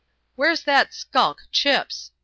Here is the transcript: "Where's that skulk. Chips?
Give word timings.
"Where's 0.35 0.63
that 0.63 0.95
skulk. 0.95 1.43
Chips? 1.51 2.09